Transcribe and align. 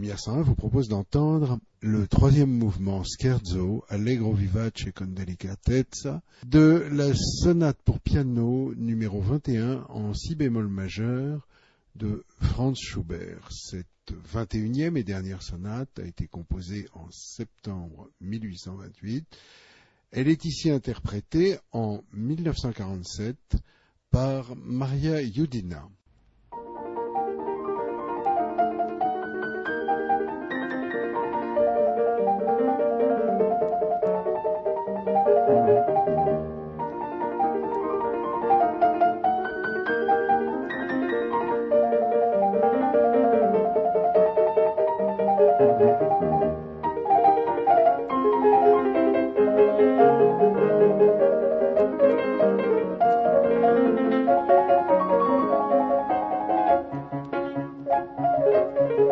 Lumière 0.00 0.18
101 0.18 0.40
vous 0.40 0.54
propose 0.54 0.88
d'entendre 0.88 1.60
le 1.82 2.08
troisième 2.08 2.48
mouvement 2.48 3.04
Scherzo, 3.04 3.84
Allegro 3.90 4.32
vivace 4.32 4.90
con 4.94 5.08
delicatezza, 5.08 6.22
de 6.46 6.88
la 6.90 7.12
sonate 7.14 7.76
pour 7.84 8.00
piano 8.00 8.72
numéro 8.76 9.20
21 9.20 9.84
en 9.90 10.14
si 10.14 10.36
bémol 10.36 10.68
majeur 10.68 11.46
de 11.96 12.24
Franz 12.40 12.80
Schubert. 12.80 13.46
Cette 13.50 14.14
21e 14.32 14.96
et 14.96 15.04
dernière 15.04 15.42
sonate 15.42 15.98
a 15.98 16.06
été 16.06 16.26
composée 16.26 16.88
en 16.94 17.10
septembre 17.10 18.08
1828. 18.22 19.26
Elle 20.12 20.28
est 20.28 20.46
ici 20.46 20.70
interprétée 20.70 21.58
en 21.72 22.02
1947 22.14 23.36
par 24.10 24.56
Maria 24.56 25.20
Yudina. 25.20 25.86